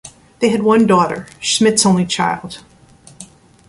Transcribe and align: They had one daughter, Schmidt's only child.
They 0.39 0.49
had 0.49 0.63
one 0.63 0.87
daughter, 0.87 1.27
Schmidt's 1.39 1.85
only 1.85 2.07
child. 2.07 2.63